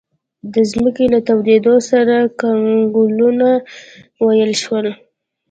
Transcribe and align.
د 0.53 0.55
ځمکې 0.71 1.05
له 1.13 1.19
تودېدو 1.27 1.75
سره 1.89 2.15
کنګلونه 2.41 3.47
ویلې 4.25 4.57
شول. 4.63 4.87